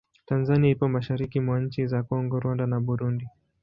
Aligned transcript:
Tanzania 0.25 0.69
ipo 0.69 0.87
mashariki 0.87 1.39
mwa 1.39 1.59
nchi 1.59 1.87
za 1.87 2.03
Kongo, 2.03 2.39
Rwanda 2.39 2.67
na 2.67 2.79
Burundi. 2.79 3.27